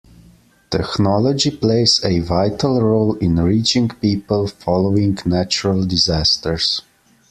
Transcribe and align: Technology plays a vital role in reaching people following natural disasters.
Technology 0.71 1.51
plays 1.51 2.01
a 2.03 2.21
vital 2.21 2.81
role 2.81 3.13
in 3.19 3.35
reaching 3.35 3.87
people 3.87 4.47
following 4.47 5.15
natural 5.25 5.85
disasters. 5.85 6.81